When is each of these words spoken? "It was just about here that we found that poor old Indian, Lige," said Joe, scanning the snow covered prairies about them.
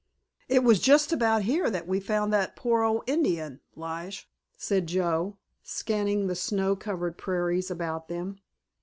"It 0.49 0.63
was 0.63 0.79
just 0.79 1.13
about 1.13 1.43
here 1.43 1.69
that 1.69 1.87
we 1.87 1.99
found 1.99 2.33
that 2.33 2.55
poor 2.55 2.81
old 2.81 3.03
Indian, 3.05 3.59
Lige," 3.75 4.27
said 4.57 4.87
Joe, 4.87 5.37
scanning 5.61 6.25
the 6.25 6.33
snow 6.33 6.75
covered 6.75 7.19
prairies 7.19 7.69
about 7.69 8.07
them. 8.07 8.39